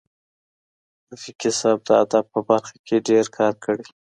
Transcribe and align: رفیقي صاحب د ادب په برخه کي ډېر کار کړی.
رفیقي 1.11 1.51
صاحب 1.59 1.79
د 1.87 1.89
ادب 2.03 2.25
په 2.33 2.39
برخه 2.49 2.75
کي 2.85 2.95
ډېر 3.09 3.25
کار 3.37 3.53
کړی. 3.63 3.85